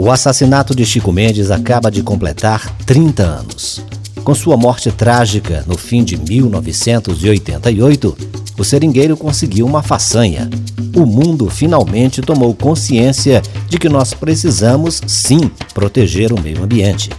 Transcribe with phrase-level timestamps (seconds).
[0.00, 3.84] O assassinato de Chico Mendes acaba de completar 30 anos.
[4.22, 8.16] Com sua morte trágica no fim de 1988,
[8.56, 10.48] o seringueiro conseguiu uma façanha.
[10.94, 17.10] O mundo finalmente tomou consciência de que nós precisamos, sim, proteger o meio ambiente.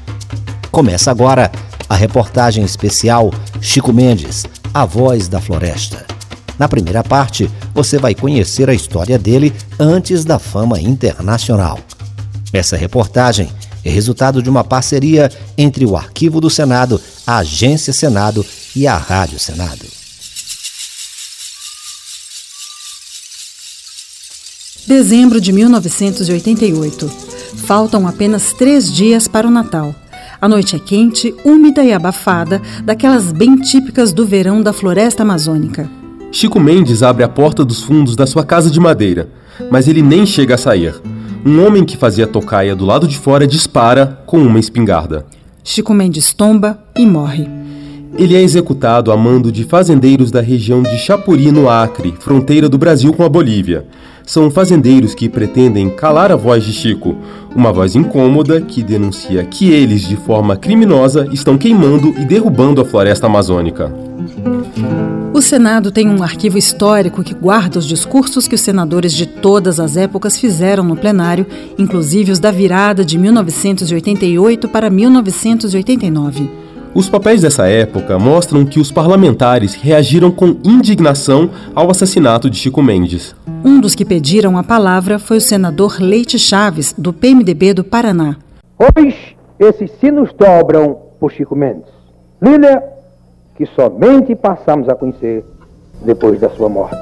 [0.71, 1.51] Começa agora
[1.89, 6.05] a reportagem especial Chico Mendes, a voz da floresta.
[6.57, 11.77] Na primeira parte, você vai conhecer a história dele antes da fama internacional.
[12.51, 13.49] Essa reportagem
[13.85, 18.97] é resultado de uma parceria entre o Arquivo do Senado, a Agência Senado e a
[18.97, 19.85] Rádio Senado.
[24.87, 27.11] Dezembro de 1988.
[27.57, 29.93] Faltam apenas três dias para o Natal.
[30.41, 35.89] A noite é quente, úmida e abafada, daquelas bem típicas do verão da floresta amazônica.
[36.31, 39.29] Chico Mendes abre a porta dos fundos da sua casa de madeira,
[39.69, 40.95] mas ele nem chega a sair
[41.45, 45.25] um homem que fazia tocaia do lado de fora dispara com uma espingarda.
[45.63, 47.47] Chico Mendes tomba e morre.
[48.17, 52.77] Ele é executado a mando de fazendeiros da região de Chapuri, no Acre, fronteira do
[52.77, 53.85] Brasil com a Bolívia.
[54.25, 57.15] São fazendeiros que pretendem calar a voz de Chico,
[57.55, 62.85] uma voz incômoda que denuncia que eles, de forma criminosa, estão queimando e derrubando a
[62.85, 63.91] floresta amazônica.
[65.39, 69.79] O Senado tem um arquivo histórico que guarda os discursos que os senadores de todas
[69.79, 71.47] as épocas fizeram no plenário,
[71.77, 76.51] inclusive os da virada de 1988 para 1989.
[76.93, 82.83] Os papéis dessa época mostram que os parlamentares reagiram com indignação ao assassinato de Chico
[82.83, 83.33] Mendes.
[83.63, 88.35] Um dos que pediram a palavra foi o senador Leite Chaves, do PMDB do Paraná.
[88.77, 91.87] Hoje, esses sinos dobram por Chico Mendes.
[92.41, 92.98] Líder
[93.59, 95.43] que somente passamos a conhecer
[96.05, 96.95] depois da sua morte.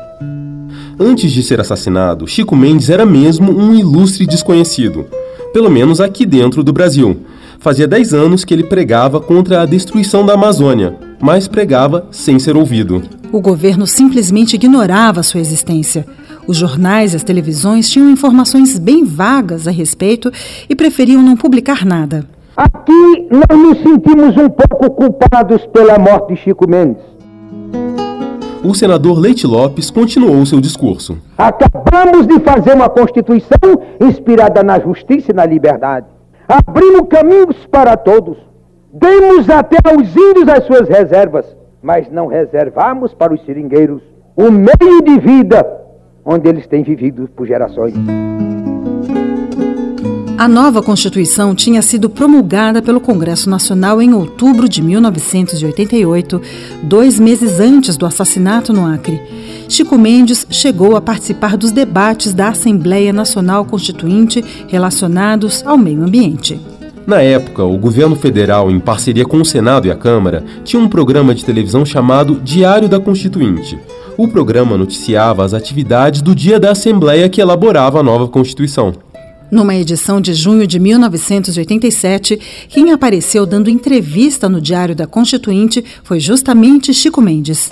[1.00, 5.06] Antes de ser assassinado, Chico Mendes era mesmo um ilustre desconhecido,
[5.54, 7.16] pelo menos aqui dentro do Brasil.
[7.60, 12.58] Fazia 10 anos que ele pregava contra a destruição da Amazônia, mas pregava sem ser
[12.58, 13.04] ouvido.
[13.32, 16.08] O governo simplesmente ignorava sua existência.
[16.48, 20.32] Os jornais e as televisões tinham informações bem vagas a respeito
[20.68, 22.26] e preferiam não publicar nada.
[22.58, 27.04] Aqui nós nos sentimos um pouco culpados pela morte de Chico Mendes.
[28.64, 31.20] O senador Leite Lopes continuou seu discurso.
[31.38, 33.60] Acabamos de fazer uma Constituição
[34.02, 36.08] inspirada na justiça e na liberdade.
[36.48, 38.38] Abrimos caminhos para todos.
[38.92, 41.46] Demos até aos índios as suas reservas,
[41.80, 44.02] mas não reservamos para os seringueiros
[44.36, 45.64] o meio de vida
[46.26, 47.94] onde eles têm vivido por gerações.
[50.38, 56.40] A nova Constituição tinha sido promulgada pelo Congresso Nacional em outubro de 1988,
[56.84, 59.20] dois meses antes do assassinato no Acre.
[59.68, 66.62] Chico Mendes chegou a participar dos debates da Assembleia Nacional Constituinte relacionados ao meio ambiente.
[67.08, 70.88] Na época, o governo federal, em parceria com o Senado e a Câmara, tinha um
[70.88, 73.80] programa de televisão chamado Diário da Constituinte.
[74.16, 78.94] O programa noticiava as atividades do dia da Assembleia que elaborava a nova Constituição.
[79.50, 86.20] Numa edição de junho de 1987, quem apareceu dando entrevista no Diário da Constituinte foi
[86.20, 87.72] justamente Chico Mendes.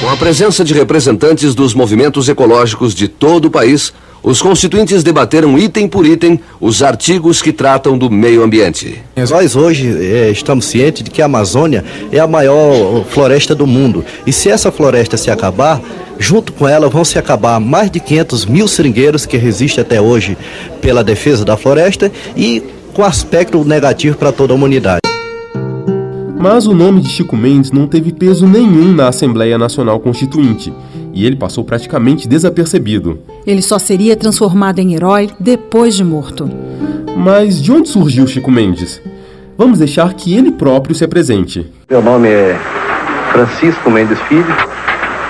[0.00, 3.92] Com a presença de representantes dos movimentos ecológicos de todo o país,
[4.24, 9.02] os constituintes debateram item por item os artigos que tratam do meio ambiente.
[9.14, 14.02] Nós hoje é, estamos cientes de que a Amazônia é a maior floresta do mundo.
[14.26, 15.80] E se essa floresta se acabar,
[16.16, 20.38] Junto com ela vão se acabar mais de 500 mil seringueiros que resistem até hoje
[20.80, 22.62] pela defesa da floresta e
[22.92, 25.00] com aspecto negativo para toda a humanidade.
[26.38, 30.72] Mas o nome de Chico Mendes não teve peso nenhum na Assembleia Nacional Constituinte
[31.14, 33.18] e ele passou praticamente desapercebido.
[33.46, 36.50] Ele só seria transformado em herói depois de morto.
[37.16, 39.00] Mas de onde surgiu Chico Mendes?
[39.56, 41.70] Vamos deixar que ele próprio se apresente.
[41.88, 42.58] Meu nome é
[43.30, 44.44] Francisco Mendes Filho,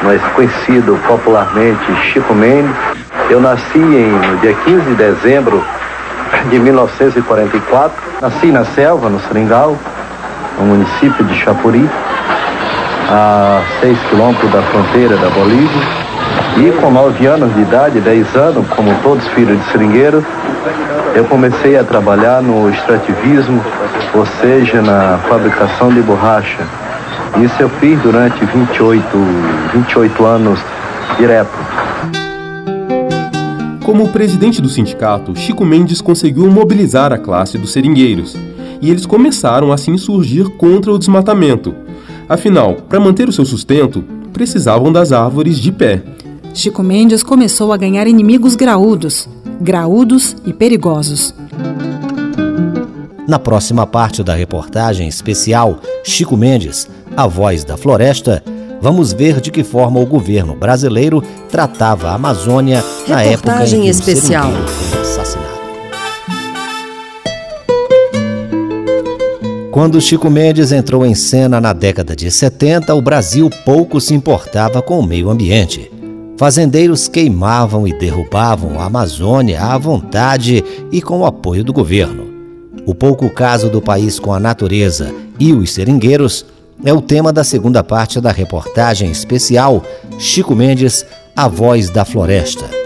[0.03, 2.75] mais conhecido popularmente Chico Mendes.
[3.29, 5.63] Eu nasci em, no dia 15 de dezembro
[6.51, 8.03] de 1944.
[8.23, 9.79] Nasci na selva, no Seringal,
[10.59, 11.89] no município de Chapuri,
[13.09, 16.05] a 6 quilômetros da fronteira da Bolívia.
[16.57, 20.25] E com 9 anos de idade, 10 anos, como todos filhos de seringueiro,
[21.15, 23.63] eu comecei a trabalhar no extrativismo,
[24.15, 26.65] ou seja, na fabricação de borracha.
[27.43, 29.07] Isso eu fiz durante 28,
[29.75, 30.61] 28 anos
[31.19, 31.59] direto.
[33.85, 38.37] Como presidente do sindicato, Chico Mendes conseguiu mobilizar a classe dos seringueiros
[38.81, 41.84] e eles começaram assim surgir contra o desmatamento.
[42.29, 46.03] Afinal, para manter o seu sustento, precisavam das árvores de pé.
[46.53, 49.29] Chico Mendes começou a ganhar inimigos graúdos.
[49.61, 51.35] graúdos e perigosos.
[53.27, 58.43] Na próxima parte da reportagem especial Chico Mendes, a voz da floresta,
[58.83, 63.89] vamos ver de que forma o governo brasileiro tratava a Amazônia na época em que
[63.89, 64.51] especial.
[64.51, 64.84] o
[69.75, 74.81] Quando Chico Mendes entrou em cena na década de 70, o Brasil pouco se importava
[74.81, 75.91] com o meio ambiente.
[76.39, 80.63] Fazendeiros queimavam e derrubavam a Amazônia à vontade
[80.93, 82.25] e com o apoio do governo.
[82.87, 86.47] O pouco caso do país com a natureza e os seringueiros
[86.85, 89.83] é o tema da segunda parte da reportagem especial
[90.21, 91.05] Chico Mendes,
[91.35, 92.84] A Voz da Floresta.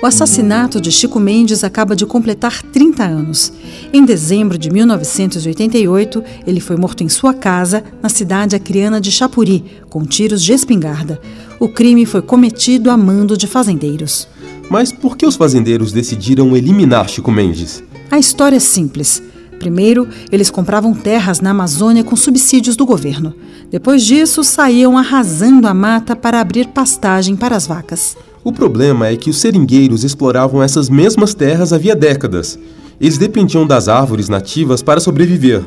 [0.00, 3.52] O assassinato de Chico Mendes acaba de completar 30 anos.
[3.92, 9.64] Em dezembro de 1988, ele foi morto em sua casa, na cidade acriana de Chapuri,
[9.90, 11.20] com tiros de espingarda.
[11.58, 14.28] O crime foi cometido a mando de fazendeiros.
[14.70, 17.82] Mas por que os fazendeiros decidiram eliminar Chico Mendes?
[18.08, 19.20] A história é simples.
[19.58, 23.34] Primeiro, eles compravam terras na Amazônia com subsídios do governo.
[23.68, 28.16] Depois disso, saíam arrasando a mata para abrir pastagem para as vacas.
[28.44, 32.58] O problema é que os seringueiros exploravam essas mesmas terras havia décadas.
[33.00, 35.62] Eles dependiam das árvores nativas para sobreviver.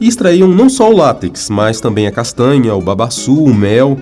[0.00, 3.98] E extraíam não só o látex, mas também a castanha, o babaçu, o mel.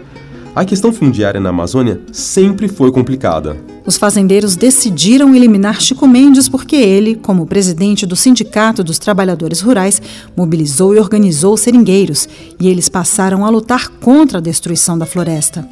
[0.55, 3.57] A questão fundiária na Amazônia sempre foi complicada.
[3.85, 10.01] Os fazendeiros decidiram eliminar Chico Mendes porque ele, como presidente do Sindicato dos Trabalhadores Rurais,
[10.37, 12.29] mobilizou e organizou os seringueiros,
[12.61, 15.67] e eles passaram a lutar contra a destruição da floresta.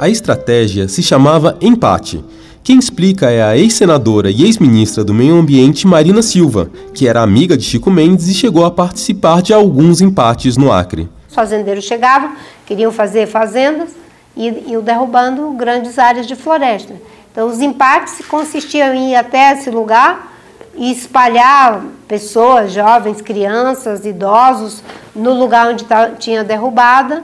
[0.00, 2.24] A estratégia se chamava empate.
[2.64, 7.54] Quem explica é a ex-senadora e ex-ministra do Meio Ambiente Marina Silva, que era amiga
[7.54, 11.06] de Chico Mendes e chegou a participar de alguns empates no Acre.
[11.28, 12.32] Os fazendeiros chegavam,
[12.64, 13.90] queriam fazer fazendas
[14.34, 16.94] e iam derrubando grandes áreas de floresta.
[17.30, 20.34] Então, os empates consistiam em ir até esse lugar
[20.76, 24.82] e espalhar pessoas, jovens, crianças, idosos,
[25.14, 25.84] no lugar onde
[26.18, 27.22] tinha derrubada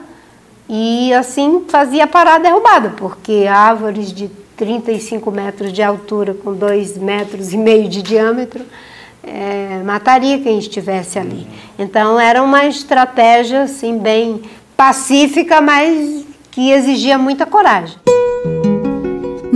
[0.68, 6.98] e assim fazia parar a derrubada, porque árvores de 35 metros de altura com 2
[6.98, 8.64] metros e meio de diâmetro
[9.22, 11.46] é, mataria quem estivesse ali.
[11.78, 14.42] Então era uma estratégia assim bem
[14.76, 17.96] pacífica, mas que exigia muita coragem.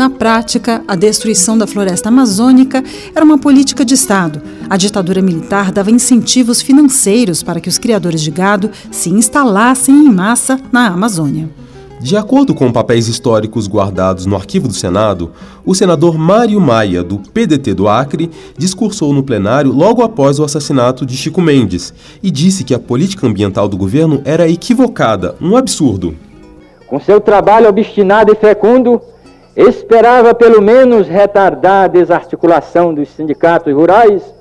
[0.00, 2.82] Na prática, a destruição da floresta amazônica
[3.14, 4.41] era uma política de Estado.
[4.70, 10.11] A ditadura militar dava incentivos financeiros para que os criadores de gado se instalassem em
[10.11, 11.50] massa na Amazônia.
[12.00, 15.32] De acordo com papéis históricos guardados no arquivo do Senado,
[15.67, 21.05] o senador Mário Maia, do PDT do Acre, discursou no plenário logo após o assassinato
[21.05, 21.93] de Chico Mendes
[22.23, 26.17] e disse que a política ambiental do governo era equivocada, um absurdo.
[26.87, 28.99] Com seu trabalho obstinado e fecundo,
[29.69, 34.35] esperava pelo menos retardar a desarticulação dos sindicatos rurais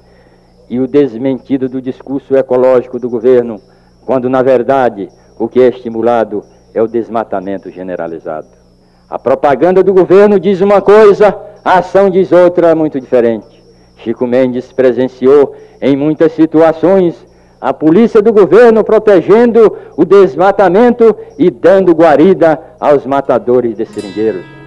[0.70, 3.60] e o desmentido do discurso ecológico do governo,
[4.06, 6.44] quando na verdade o que é estimulado
[6.74, 8.48] é o desmatamento generalizado.
[9.10, 11.36] A propaganda do governo diz uma coisa,
[11.66, 13.62] a ação diz outra muito diferente.
[13.98, 17.28] Chico Mendes presenciou em muitas situações
[17.60, 24.59] a polícia do governo protegendo o desmatamento e dando guarida aos matadores de seringueiros.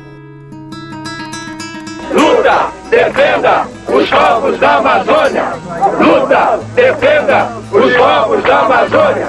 [2.42, 5.52] Luta, defenda os povos da Amazônia.
[6.00, 9.28] Luta, defenda os povos da Amazônia.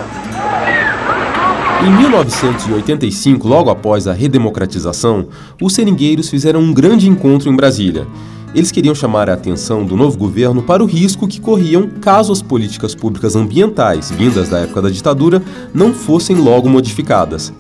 [1.86, 5.28] Em 1985, logo após a redemocratização,
[5.62, 8.08] os seringueiros fizeram um grande encontro em Brasília.
[8.56, 12.42] Eles queriam chamar a atenção do novo governo para o risco que corriam caso as
[12.42, 15.40] políticas públicas ambientais, vindas da época da ditadura,
[15.72, 17.54] não fossem logo modificadas.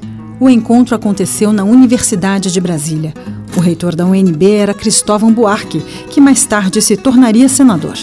[0.43, 3.13] O encontro aconteceu na Universidade de Brasília.
[3.55, 7.97] O reitor da UNB era Cristóvão Buarque, que mais tarde se tornaria senador.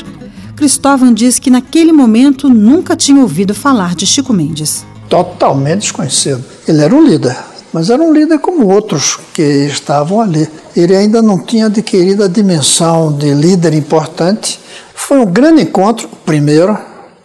[0.56, 4.86] Cristóvão diz que naquele momento nunca tinha ouvido falar de Chico Mendes.
[5.06, 6.42] Totalmente desconhecido.
[6.66, 7.36] Ele era um líder,
[7.74, 10.48] mas era um líder como outros que estavam ali.
[10.74, 14.58] Ele ainda não tinha adquirido a dimensão de líder importante.
[14.94, 16.74] Foi um grande encontro, primeiro,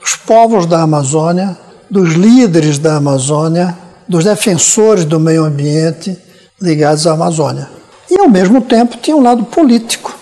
[0.01, 1.57] dos povos da Amazônia,
[1.89, 6.17] dos líderes da Amazônia, dos defensores do meio ambiente
[6.62, 7.69] ligados à Amazônia.
[8.09, 10.15] E, ao mesmo tempo, tinha um lado político.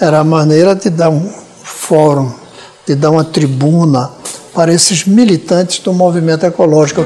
[0.00, 1.30] Era a maneira de dar um
[1.62, 2.32] fórum,
[2.86, 4.10] de dar uma tribuna
[4.52, 7.02] para esses militantes do movimento ecológico.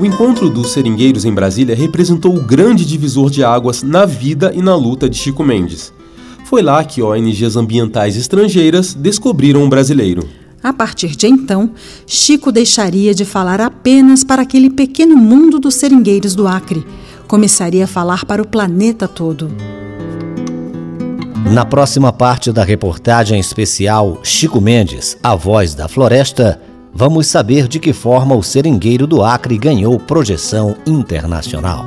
[0.00, 4.62] O encontro dos seringueiros em Brasília representou o grande divisor de águas na vida e
[4.62, 5.92] na luta de Chico Mendes.
[6.46, 10.26] Foi lá que ONGs ambientais estrangeiras descobriram o brasileiro.
[10.62, 11.70] A partir de então,
[12.06, 16.84] Chico deixaria de falar apenas para aquele pequeno mundo dos seringueiros do Acre
[17.30, 19.52] começaria a falar para o planeta todo.
[21.52, 26.60] Na próxima parte da reportagem especial Chico Mendes, A Voz da Floresta,
[26.92, 31.86] vamos saber de que forma o seringueiro do Acre ganhou projeção internacional.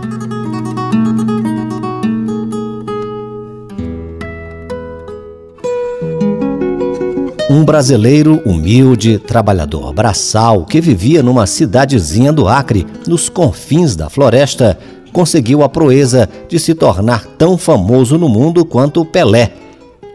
[7.53, 14.75] Um brasileiro humilde, trabalhador braçal, que vivia numa cidadezinha do Acre, nos confins da floresta,
[15.11, 19.53] conseguiu a proeza de se tornar tão famoso no mundo quanto Pelé.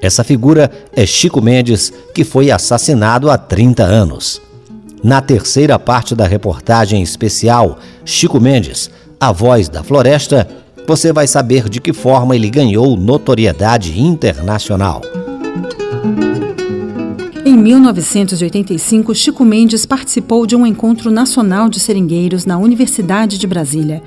[0.03, 4.43] Essa figura é Chico Mendes, que foi assassinado há 30 anos.
[5.01, 8.91] Na terceira parte da reportagem especial Chico Mendes,
[9.21, 10.49] a voz da floresta,
[10.89, 15.03] você vai saber de que forma ele ganhou notoriedade internacional.
[17.59, 24.01] Em 1985, Chico Mendes participou de um encontro nacional de seringueiros na Universidade de Brasília.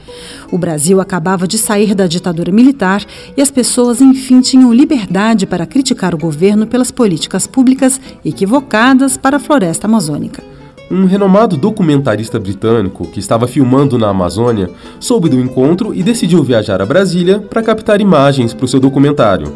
[0.50, 3.03] O Brasil acabava de sair da ditadura militar
[3.36, 9.36] e as pessoas, enfim, tinham liberdade para criticar o governo pelas políticas públicas equivocadas para
[9.36, 10.41] a floresta amazônica.
[10.89, 16.81] Um renomado documentarista britânico que estava filmando na Amazônia soube do encontro e decidiu viajar
[16.81, 19.51] a Brasília para captar imagens para o seu documentário.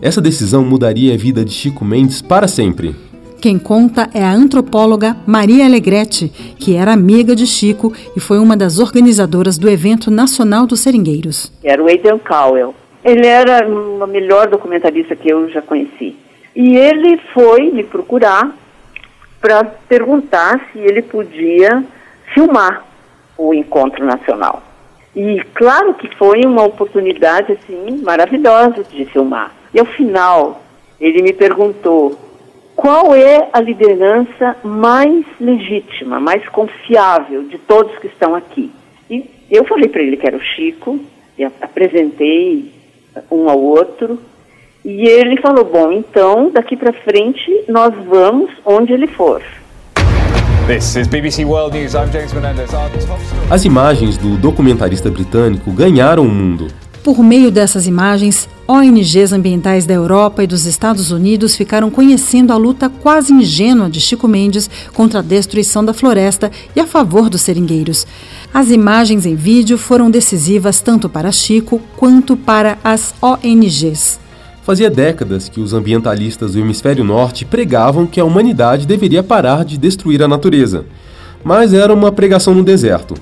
[0.00, 2.94] Essa decisão mudaria a vida de Chico Mendes para sempre.
[3.42, 6.28] Quem conta é a antropóloga Maria Alegrete,
[6.60, 11.52] que era amiga de Chico e foi uma das organizadoras do evento nacional dos seringueiros.
[11.64, 12.72] Era o Aidan Cowell.
[13.04, 16.14] Ele era o melhor documentarista que eu já conheci.
[16.54, 18.54] E ele foi me procurar
[19.40, 21.82] para perguntar se ele podia
[22.32, 22.84] filmar
[23.36, 24.62] o encontro nacional.
[25.16, 29.52] E claro que foi uma oportunidade assim maravilhosa de filmar.
[29.74, 30.62] E ao final
[31.00, 32.16] ele me perguntou
[32.82, 38.72] qual é a liderança mais legítima, mais confiável de todos que estão aqui?
[39.08, 40.98] E eu falei para ele que era o Chico,
[41.38, 42.72] e apresentei
[43.30, 44.18] um ao outro,
[44.84, 49.40] e ele falou: Bom, então daqui para frente nós vamos onde ele for.
[53.48, 56.66] As imagens do documentarista britânico ganharam o mundo.
[57.02, 62.56] Por meio dessas imagens, ONGs ambientais da Europa e dos Estados Unidos ficaram conhecendo a
[62.56, 67.40] luta quase ingênua de Chico Mendes contra a destruição da floresta e a favor dos
[67.42, 68.06] seringueiros.
[68.54, 74.20] As imagens em vídeo foram decisivas tanto para Chico quanto para as ONGs.
[74.62, 79.76] Fazia décadas que os ambientalistas do hemisfério norte pregavam que a humanidade deveria parar de
[79.76, 80.86] destruir a natureza.
[81.42, 83.14] Mas era uma pregação no deserto.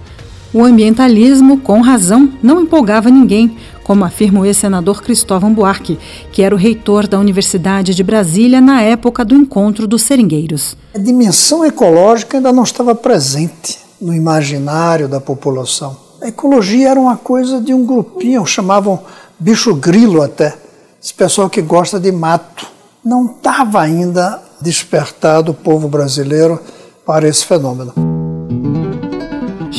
[0.52, 5.96] O ambientalismo, com razão, não empolgava ninguém, como afirma o ex-senador Cristóvão Buarque,
[6.32, 10.76] que era o reitor da Universidade de Brasília na época do encontro dos seringueiros.
[10.92, 15.96] A dimensão ecológica ainda não estava presente no imaginário da população.
[16.20, 18.98] A ecologia era uma coisa de um grupinho, chamavam
[19.38, 20.56] bicho grilo até,
[21.00, 22.66] esse pessoal que gosta de mato.
[23.04, 26.60] Não estava ainda despertado o povo brasileiro
[27.06, 28.09] para esse fenômeno.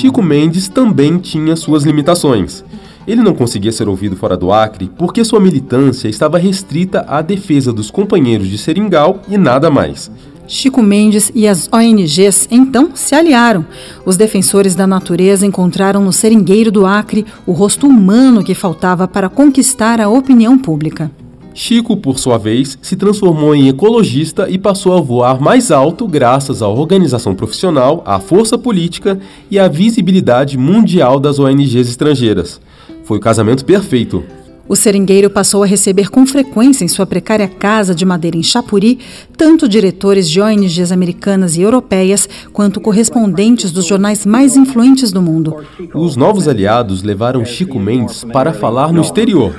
[0.01, 2.63] Chico Mendes também tinha suas limitações.
[3.07, 7.71] Ele não conseguia ser ouvido fora do Acre porque sua militância estava restrita à defesa
[7.71, 10.09] dos companheiros de Seringal e nada mais.
[10.47, 13.63] Chico Mendes e as ONGs então se aliaram.
[14.03, 19.29] Os defensores da natureza encontraram no seringueiro do Acre o rosto humano que faltava para
[19.29, 21.11] conquistar a opinião pública.
[21.53, 26.61] Chico, por sua vez, se transformou em ecologista e passou a voar mais alto graças
[26.61, 32.61] à organização profissional, à força política e à visibilidade mundial das ONGs estrangeiras.
[33.03, 34.23] Foi o casamento perfeito.
[34.71, 38.99] O seringueiro passou a receber com frequência em sua precária casa de madeira em Chapuri
[39.35, 45.57] tanto diretores de ONGs americanas e europeias quanto correspondentes dos jornais mais influentes do mundo.
[45.93, 49.53] Os novos aliados levaram Chico Mendes para falar no exterior.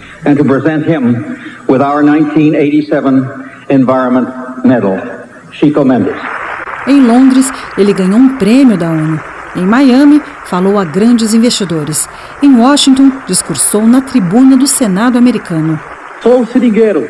[6.87, 9.21] Em Londres, ele ganhou um prêmio da ONU.
[9.55, 12.09] Em Miami, falou a grandes investidores.
[12.43, 15.79] Em Washington, discursou na tribuna do Senado americano.
[16.23, 17.07] Sou seringueiro.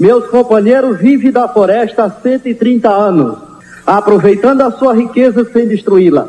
[0.00, 3.38] Meus companheiros vivem da floresta há 130 anos,
[3.86, 6.26] aproveitando a sua riqueza sem destruí-la.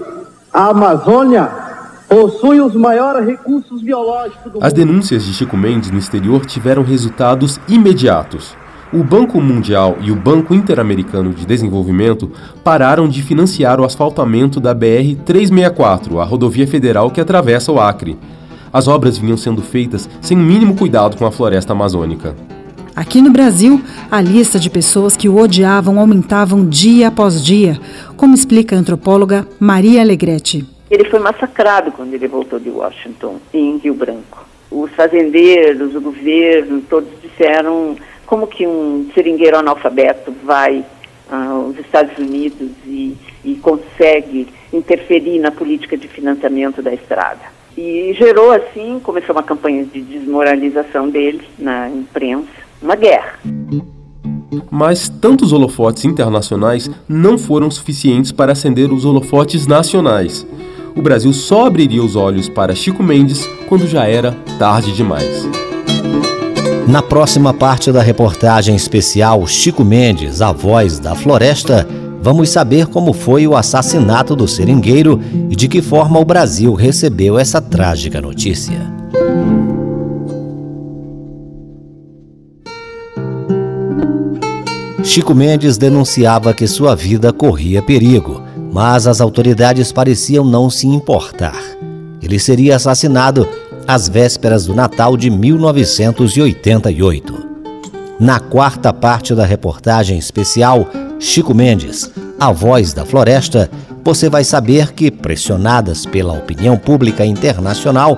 [0.54, 1.50] A Amazônia
[2.10, 7.60] possui os maiores recursos biológicos do As denúncias de Chico Mendes no exterior tiveram resultados
[7.68, 8.56] imediatos
[8.94, 12.32] o Banco Mundial e o Banco Interamericano de Desenvolvimento
[12.64, 18.18] pararam de financiar o asfaltamento da BR-364, a rodovia federal que atravessa o Acre.
[18.72, 22.36] As obras vinham sendo feitas sem o mínimo cuidado com a floresta amazônica.
[22.96, 27.78] Aqui no Brasil, a lista de pessoas que o odiavam aumentavam dia após dia,
[28.16, 30.66] como explica a antropóloga Maria Alegrete.
[30.90, 34.46] Ele foi massacrado quando ele voltou de Washington, em Rio Branco.
[34.72, 40.84] Os fazendeiros, o governo, todos disseram como que um seringueiro analfabeto vai
[41.30, 47.42] aos Estados Unidos e, e consegue interferir na política de financiamento da estrada.
[47.78, 52.48] E gerou, assim, começou uma campanha de desmoralização dele na imprensa,
[52.82, 53.40] uma guerra.
[54.72, 60.48] Mas tantos holofotes internacionais não foram suficientes para acender os holofotes nacionais.
[60.96, 65.46] O Brasil só abriria os olhos para Chico Mendes quando já era tarde demais.
[66.88, 71.86] Na próxima parte da reportagem especial Chico Mendes, a voz da floresta,
[72.22, 77.40] vamos saber como foi o assassinato do seringueiro e de que forma o Brasil recebeu
[77.40, 78.94] essa trágica notícia.
[85.04, 91.60] Chico Mendes denunciava que sua vida corria perigo, mas as autoridades pareciam não se importar.
[92.22, 93.48] Ele seria assassinado
[93.88, 97.46] às vésperas do Natal de 1988.
[98.20, 100.88] Na quarta parte da reportagem especial,
[101.20, 103.70] Chico Mendes, a voz da floresta,
[104.04, 108.18] você vai saber que, pressionadas pela opinião pública internacional,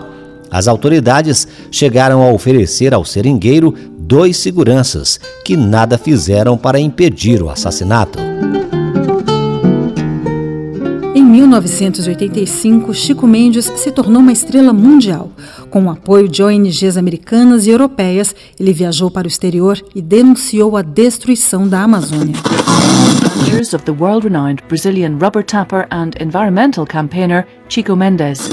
[0.52, 7.50] as autoridades chegaram a oferecer ao seringueiro dois seguranças que nada fizeram para impedir o
[7.50, 8.20] assassinato.
[11.38, 15.30] Em 1985, Chico Mendes se tornou uma estrela mundial.
[15.70, 20.76] Com o apoio de ONGs americanas e europeias, ele viajou para o exterior e denunciou
[20.76, 22.34] a destruição da Amazônia.
[23.48, 28.50] Years of the world-renowned Brazilian rubber tapper and environmental campaigner Chico Mendes.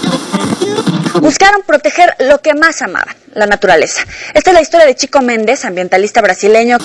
[1.22, 4.02] Buscaron proteger lo que más amaban, la naturaleza.
[4.34, 6.76] Esta es la historia de Chico Mendes, ambientalista brasileño.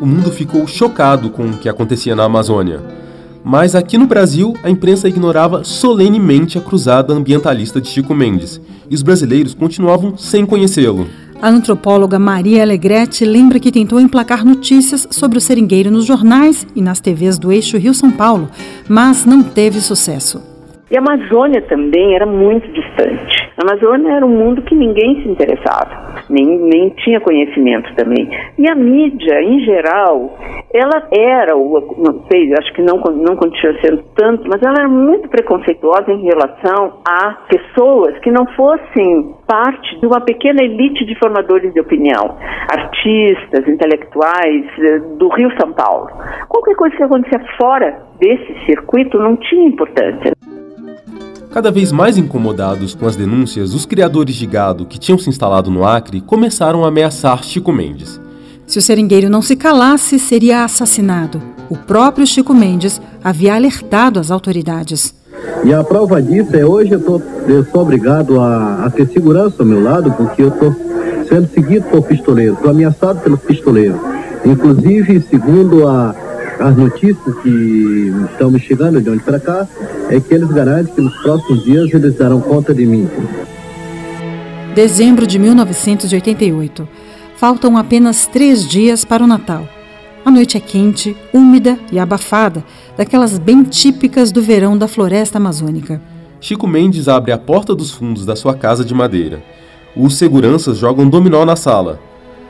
[0.00, 3.05] O mundo ficou chocado com o que acontecia na Amazônia.
[3.48, 8.60] Mas aqui no Brasil, a imprensa ignorava solenemente a cruzada ambientalista de Chico Mendes,
[8.90, 11.06] e os brasileiros continuavam sem conhecê-lo.
[11.40, 16.82] A antropóloga Maria Alegretti lembra que tentou emplacar notícias sobre o seringueiro nos jornais e
[16.82, 18.50] nas TVs do eixo Rio-São Paulo,
[18.88, 20.55] mas não teve sucesso.
[20.88, 23.50] E a Amazônia também era muito distante.
[23.58, 28.28] A Amazônia era um mundo que ninguém se interessava, nem, nem tinha conhecimento também.
[28.56, 30.38] E a mídia, em geral,
[30.72, 35.28] ela era, não sei, acho que não, não continua sendo tanto, mas ela era muito
[35.28, 41.72] preconceituosa em relação a pessoas que não fossem parte de uma pequena elite de formadores
[41.74, 42.36] de opinião,
[42.70, 46.10] artistas, intelectuais eh, do Rio São Paulo.
[46.48, 50.35] Qualquer coisa que acontecia fora desse circuito não tinha importância.
[51.56, 55.70] Cada vez mais incomodados com as denúncias, os criadores de gado que tinham se instalado
[55.70, 58.20] no Acre começaram a ameaçar Chico Mendes.
[58.66, 61.40] Se o seringueiro não se calasse, seria assassinado.
[61.70, 65.14] O próprio Chico Mendes havia alertado as autoridades.
[65.64, 69.56] E a prova disso é hoje eu, tô, eu sou obrigado a, a ter segurança
[69.60, 70.76] ao meu lado, porque eu estou
[71.26, 73.98] sendo seguido por pistoleiros, estou ameaçado pelos pistoleiros.
[74.44, 76.14] Inclusive, segundo a,
[76.58, 79.66] as notícias que estão me chegando de onde para cá,
[80.10, 83.08] é que eles garantem que nos próximos dias eles darão conta de mim.
[84.74, 86.88] Dezembro de 1988.
[87.36, 89.68] Faltam apenas três dias para o Natal.
[90.24, 92.64] A noite é quente, úmida e abafada,
[92.96, 96.00] daquelas bem típicas do verão da floresta amazônica.
[96.40, 99.42] Chico Mendes abre a porta dos fundos da sua casa de madeira.
[99.96, 102.00] Os seguranças jogam dominó na sala,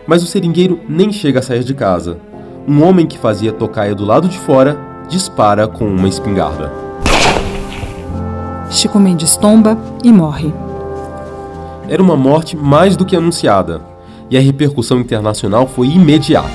[0.07, 2.19] mas o seringueiro nem chega a sair de casa.
[2.68, 4.76] Um homem que fazia tocaia do lado de fora
[5.09, 6.72] dispara com uma espingarda.
[8.68, 10.52] Chico Mendes tomba e morre.
[11.88, 13.81] Era uma morte mais do que anunciada,
[14.29, 16.50] e a repercussão internacional foi imediata.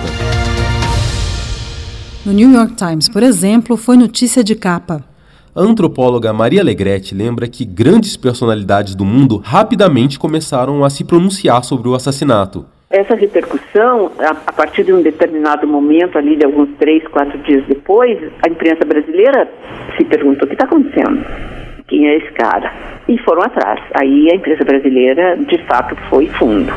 [2.26, 5.02] No New York Times, por exemplo, foi notícia de capa.
[5.56, 11.64] A antropóloga Maria Alegretti lembra que grandes personalidades do mundo rapidamente começaram a se pronunciar
[11.64, 12.66] sobre o assassinato.
[12.92, 18.20] Essa repercussão, a, partir de um determinado momento, ali de alguns três, quatro dias depois,
[18.46, 19.50] a imprensa brasileira
[19.98, 21.26] se perguntou o que está acontecendo
[21.92, 22.74] quem é esse cara?
[23.08, 23.82] E foram atrás.
[23.94, 26.72] Aí a imprensa brasileira, de fato, foi fundo.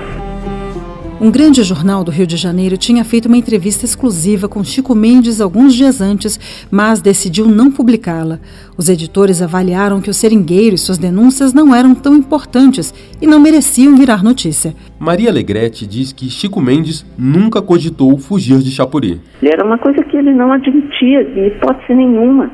[1.24, 5.40] Um grande jornal do Rio de Janeiro tinha feito uma entrevista exclusiva com Chico Mendes
[5.40, 8.38] alguns dias antes, mas decidiu não publicá-la.
[8.76, 13.40] Os editores avaliaram que o seringueiro e suas denúncias não eram tão importantes e não
[13.40, 14.74] mereciam virar notícia.
[15.00, 19.18] Maria Alegrete diz que Chico Mendes nunca cogitou fugir de Chapuri.
[19.42, 22.50] Era uma coisa que ele não admitia, de hipótese nenhuma.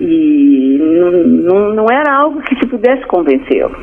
[0.00, 3.76] E não, não, não era algo que se pudesse convencê-lo.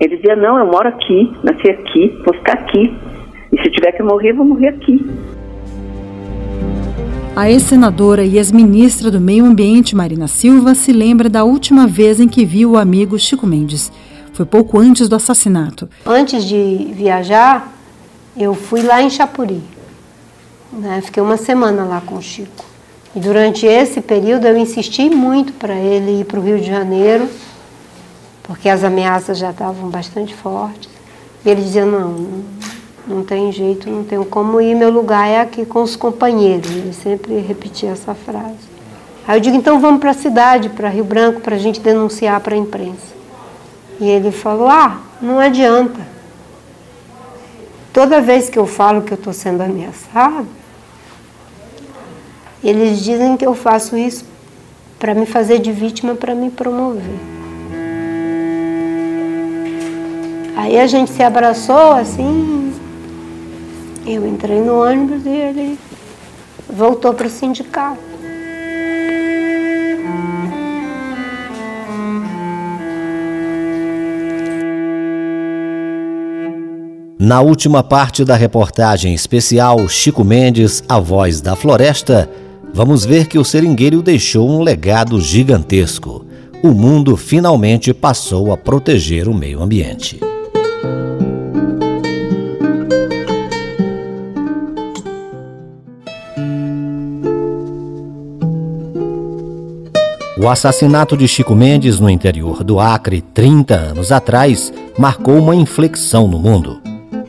[0.00, 2.90] Ele dizia: Não, eu moro aqui, nasci aqui, vou ficar aqui.
[3.52, 5.04] E se tiver que morrer, vou morrer aqui.
[7.34, 12.26] A ex-senadora e ex-ministra do Meio Ambiente, Marina Silva, se lembra da última vez em
[12.26, 13.92] que viu o amigo Chico Mendes.
[14.32, 15.88] Foi pouco antes do assassinato.
[16.06, 17.72] Antes de viajar,
[18.36, 19.62] eu fui lá em Chapuri.
[20.72, 21.00] Né?
[21.02, 22.64] Fiquei uma semana lá com o Chico.
[23.14, 27.28] E durante esse período eu insisti muito para ele ir para o Rio de Janeiro,
[28.42, 30.90] porque as ameaças já estavam bastante fortes.
[31.44, 32.44] E ele dizia, não,
[33.06, 36.70] não, tem jeito, não tenho como ir, meu lugar é aqui com os companheiros.
[36.70, 38.76] Ele sempre repetia essa frase.
[39.26, 42.40] Aí eu digo, então vamos para a cidade, para Rio Branco, para a gente denunciar
[42.40, 43.14] para a imprensa.
[44.00, 46.00] E ele falou, ah, não adianta.
[47.92, 50.46] Toda vez que eu falo que eu estou sendo ameaçado,
[52.62, 54.24] eles dizem que eu faço isso
[54.98, 57.02] para me fazer de vítima, para me promover.
[60.56, 62.65] Aí a gente se abraçou assim,
[64.06, 65.78] eu entrei no ônibus e ele
[66.68, 68.06] voltou para o sindicato.
[77.18, 82.30] Na última parte da reportagem especial Chico Mendes, A Voz da Floresta,
[82.72, 86.24] vamos ver que o seringueiro deixou um legado gigantesco.
[86.62, 90.20] O mundo finalmente passou a proteger o meio ambiente.
[100.46, 106.28] O assassinato de Chico Mendes no interior do Acre, 30 anos atrás, marcou uma inflexão
[106.28, 106.80] no mundo.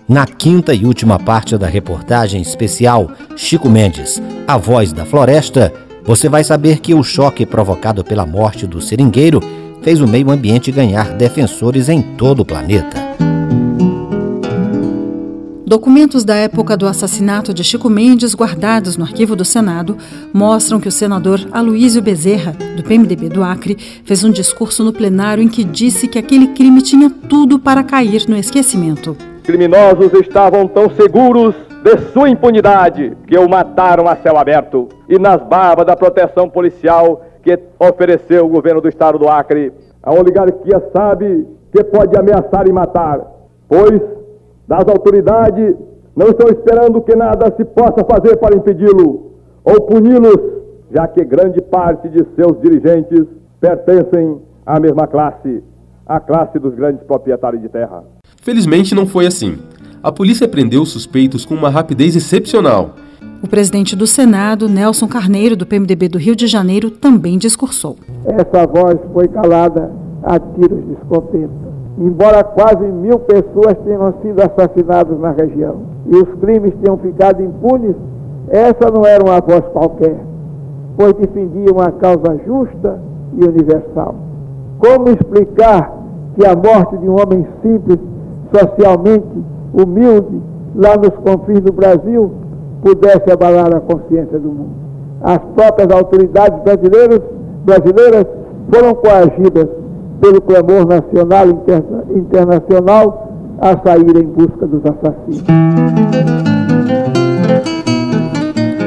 [0.07, 6.29] Na quinta e última parte da reportagem especial Chico Mendes, A Voz da Floresta, você
[6.29, 9.41] vai saber que o choque provocado pela morte do seringueiro
[9.81, 12.96] fez o meio ambiente ganhar defensores em todo o planeta.
[15.67, 19.97] Documentos da época do assassinato de Chico Mendes, guardados no arquivo do Senado,
[20.33, 23.75] mostram que o senador Aloísio Bezerra, do PMDB do Acre,
[24.05, 28.29] fez um discurso no plenário em que disse que aquele crime tinha tudo para cair
[28.29, 34.89] no esquecimento criminosos estavam tão seguros de sua impunidade que o mataram a céu aberto
[35.07, 39.71] e nas barbas da proteção policial que ofereceu o governo do estado do Acre.
[40.03, 43.21] A oligarquia sabe que pode ameaçar e matar,
[43.69, 44.16] pois
[44.67, 45.75] das autoridades
[46.15, 49.31] não estão esperando que nada se possa fazer para impedi-lo
[49.63, 50.39] ou puni-los,
[50.91, 53.25] já que grande parte de seus dirigentes
[53.59, 55.63] pertencem à mesma classe,
[56.05, 58.03] a classe dos grandes proprietários de terra.
[58.41, 59.57] Felizmente não foi assim.
[60.01, 62.91] A polícia prendeu os suspeitos com uma rapidez excepcional.
[63.43, 67.95] O presidente do Senado, Nelson Carneiro, do PMDB do Rio de Janeiro, também discursou.
[68.25, 69.91] Essa voz foi calada
[70.23, 71.66] a tiros de escopeta.
[71.97, 77.95] Embora quase mil pessoas tenham sido assassinadas na região e os crimes tenham ficado impunes,
[78.49, 80.15] essa não era uma voz qualquer,
[80.95, 82.99] pois defendia uma causa justa
[83.33, 84.15] e universal.
[84.79, 85.91] Como explicar
[86.35, 87.97] que a morte de um homem simples
[88.53, 90.39] socialmente humilde
[90.75, 92.31] lá nos confins do Brasil
[92.83, 94.75] pudesse abalar a consciência do mundo.
[95.21, 97.21] As próprias autoridades brasileiras,
[97.65, 98.25] brasileiras
[98.71, 99.67] foram coagidas
[100.19, 105.43] pelo clamor nacional e interna, internacional a sair em busca dos assassinos.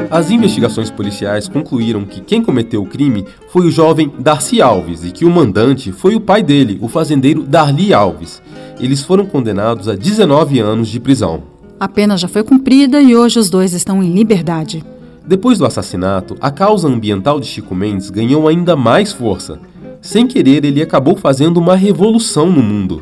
[0.09, 5.11] As investigações policiais concluíram que quem cometeu o crime foi o jovem Darcy Alves e
[5.11, 8.41] que o mandante foi o pai dele, o fazendeiro Darli Alves.
[8.77, 11.43] Eles foram condenados a 19 anos de prisão.
[11.79, 14.83] A pena já foi cumprida e hoje os dois estão em liberdade.
[15.25, 19.59] Depois do assassinato, a causa ambiental de Chico Mendes ganhou ainda mais força.
[20.01, 23.01] Sem querer, ele acabou fazendo uma revolução no mundo.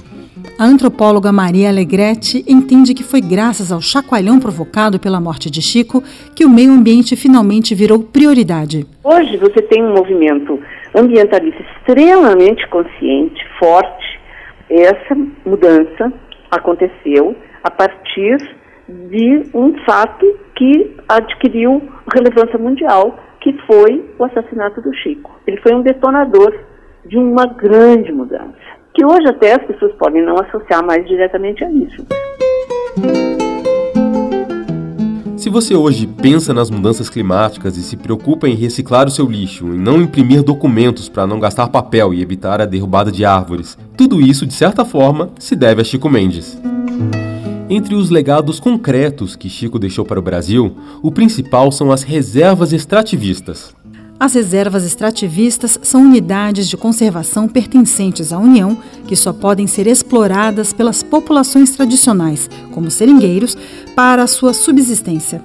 [0.60, 6.04] A antropóloga Maria Alegretti entende que foi graças ao chacoalhão provocado pela morte de Chico
[6.36, 8.86] que o meio ambiente finalmente virou prioridade.
[9.02, 10.60] Hoje você tem um movimento
[10.94, 14.20] ambientalista extremamente consciente, forte.
[14.70, 16.12] Essa mudança
[16.52, 17.34] aconteceu
[17.64, 18.38] a partir
[19.10, 21.82] de um fato que adquiriu
[22.14, 25.32] relevância mundial, que foi o assassinato do Chico.
[25.48, 26.54] Ele foi um detonador
[27.10, 31.72] de uma grande mudança que hoje até as pessoas podem não associar mais diretamente a
[31.72, 32.06] isso.
[35.38, 39.68] Se você hoje pensa nas mudanças climáticas e se preocupa em reciclar o seu lixo,
[39.68, 44.20] em não imprimir documentos para não gastar papel e evitar a derrubada de árvores, tudo
[44.20, 46.62] isso, de certa forma, se deve a Chico Mendes.
[47.70, 52.74] Entre os legados concretos que Chico deixou para o Brasil, o principal são as reservas
[52.74, 53.74] extrativistas.
[54.20, 58.78] As reservas extrativistas são unidades de conservação pertencentes à União
[59.08, 63.58] que só podem ser exploradas pelas populações tradicionais, como seringueiros,
[63.96, 65.42] para a sua subsistência.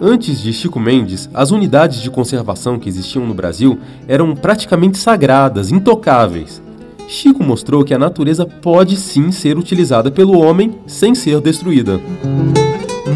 [0.00, 5.72] Antes de Chico Mendes, as unidades de conservação que existiam no Brasil eram praticamente sagradas,
[5.72, 6.62] intocáveis.
[7.08, 12.00] Chico mostrou que a natureza pode sim ser utilizada pelo homem sem ser destruída.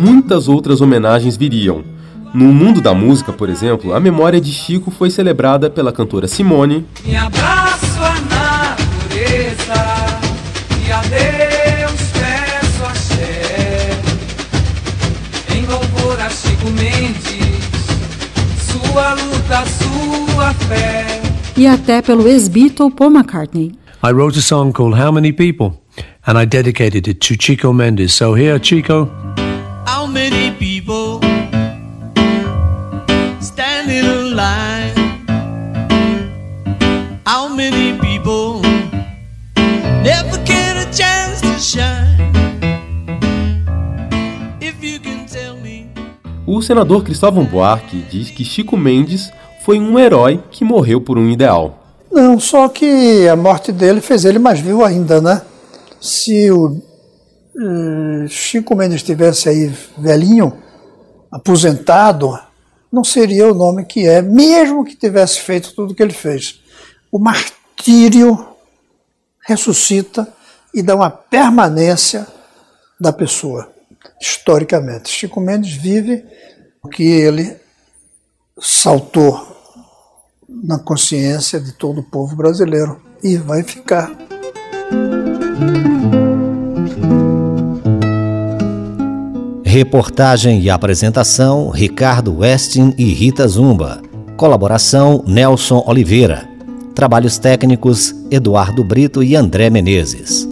[0.03, 1.85] muitas outras homenagens viriam.
[2.33, 6.87] No mundo da música, por exemplo, a memória de Chico foi celebrada pela cantora Simone.
[7.05, 9.75] Me abraço a natureza
[10.87, 13.99] e a Deus peço axé.
[15.53, 17.65] Em louvor a Chico Mendes,
[18.63, 21.21] sua luta, sua fé.
[21.57, 23.73] E até pelo ex-Beatle Paul McCartney.
[24.05, 25.83] I wrote a song called How Many People,
[26.25, 28.15] and I dedicated it to Chico Mendes.
[28.15, 29.11] So here, Chico.
[29.85, 30.70] How many people
[46.53, 49.31] O senador Cristóvão Buarque diz que Chico Mendes
[49.65, 51.79] foi um herói que morreu por um ideal.
[52.11, 55.43] Não, só que a morte dele fez ele mais vivo ainda, né?
[56.01, 56.71] Se o
[57.55, 60.53] uh, Chico Mendes estivesse aí velhinho,
[61.31, 62.37] aposentado,
[62.91, 66.59] não seria o nome que é, mesmo que tivesse feito tudo que ele fez.
[67.13, 68.45] O martírio
[69.47, 70.27] ressuscita
[70.75, 72.27] e dá uma permanência
[73.01, 73.71] da pessoa,
[74.21, 75.09] historicamente.
[75.09, 76.25] Chico Mendes vive
[76.83, 77.57] o que ele
[78.61, 79.49] saltou
[80.49, 84.11] na consciência de todo o povo brasileiro e vai ficar.
[89.65, 94.03] Reportagem e apresentação: Ricardo Westin e Rita Zumba.
[94.37, 96.49] Colaboração: Nelson Oliveira.
[96.95, 100.47] Trabalhos técnicos: Eduardo Brito e André Menezes.